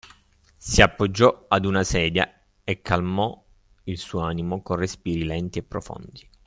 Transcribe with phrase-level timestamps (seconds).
[0.57, 3.39] si appoggiò ad una sedia e calmò
[3.83, 6.27] il suo animo con respiri lenti e profondi.